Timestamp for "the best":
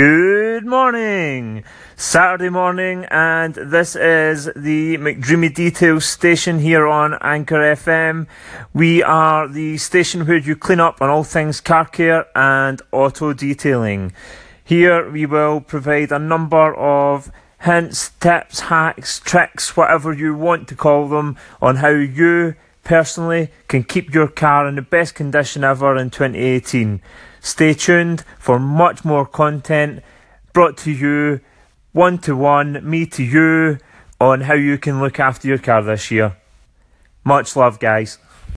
24.74-25.14